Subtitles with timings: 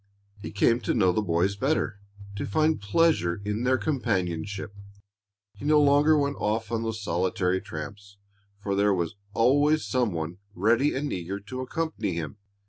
[0.41, 1.99] He came to know the boys better,
[2.35, 4.73] to find pleasure in their companionship.
[5.53, 8.17] He no longer went off on those solitary tramps,
[8.59, 12.37] for there was always some one ready and eager to accompany him.